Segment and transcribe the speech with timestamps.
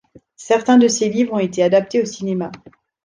[0.37, 2.51] Certains de ses livres ont été adaptés au cinéma.